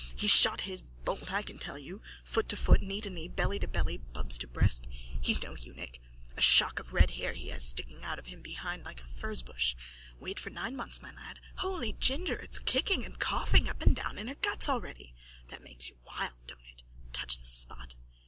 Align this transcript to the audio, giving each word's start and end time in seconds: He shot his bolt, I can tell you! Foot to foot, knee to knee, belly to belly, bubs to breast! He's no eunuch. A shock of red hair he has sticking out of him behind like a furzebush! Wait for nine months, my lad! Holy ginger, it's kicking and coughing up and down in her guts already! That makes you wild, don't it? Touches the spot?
He 0.15 0.27
shot 0.27 0.61
his 0.61 0.81
bolt, 0.81 1.31
I 1.31 1.43
can 1.43 1.59
tell 1.59 1.77
you! 1.77 2.01
Foot 2.23 2.49
to 2.49 2.55
foot, 2.55 2.81
knee 2.81 3.01
to 3.01 3.09
knee, 3.11 3.27
belly 3.27 3.59
to 3.59 3.67
belly, 3.67 3.97
bubs 3.97 4.39
to 4.39 4.47
breast! 4.47 4.87
He's 4.89 5.43
no 5.43 5.53
eunuch. 5.55 5.99
A 6.35 6.41
shock 6.41 6.79
of 6.79 6.91
red 6.91 7.11
hair 7.11 7.33
he 7.33 7.49
has 7.49 7.63
sticking 7.63 8.03
out 8.03 8.17
of 8.17 8.25
him 8.25 8.41
behind 8.41 8.83
like 8.83 8.99
a 8.99 9.05
furzebush! 9.05 9.75
Wait 10.19 10.39
for 10.39 10.49
nine 10.49 10.75
months, 10.75 11.03
my 11.03 11.11
lad! 11.11 11.39
Holy 11.57 11.93
ginger, 11.93 12.37
it's 12.37 12.57
kicking 12.57 13.05
and 13.05 13.19
coughing 13.19 13.69
up 13.69 13.83
and 13.83 13.95
down 13.95 14.17
in 14.17 14.27
her 14.27 14.33
guts 14.33 14.67
already! 14.67 15.13
That 15.49 15.61
makes 15.61 15.87
you 15.87 15.99
wild, 16.03 16.47
don't 16.47 16.59
it? 16.65 16.81
Touches 17.13 17.37
the 17.37 17.45
spot? 17.45 17.93